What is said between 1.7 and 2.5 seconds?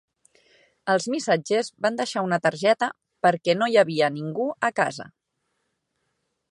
van deixar una